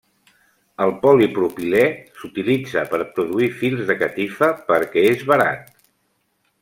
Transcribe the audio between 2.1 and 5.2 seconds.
s'utilitza per produir fils de catifa perquè